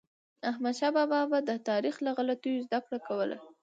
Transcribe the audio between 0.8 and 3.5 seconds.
بابا به د تاریخ له غلطیو زدهکړه کوله.